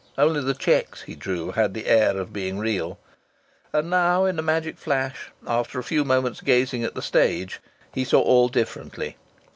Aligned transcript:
Only 0.17 0.41
the 0.41 0.55
cheques 0.55 1.03
he 1.03 1.13
drew 1.13 1.51
had 1.51 1.75
the 1.75 1.85
air 1.85 2.17
of 2.17 2.33
being 2.33 2.57
real. 2.57 2.97
And 3.71 3.87
now, 3.91 4.25
in 4.25 4.39
a 4.39 4.41
magic 4.41 4.79
flash, 4.79 5.29
after 5.45 5.77
a 5.77 5.83
few 5.83 6.03
moments 6.03 6.41
gazing 6.41 6.83
at 6.83 6.95
the 6.95 7.03
stage, 7.03 7.59
he 7.93 8.03
saw 8.03 8.19
all 8.19 8.49
differently. 8.49 9.15